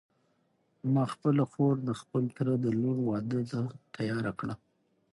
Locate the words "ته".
3.49-3.59